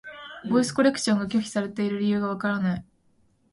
[0.49, 2.85] ボイスコレクションが拒否されている理由がわからない。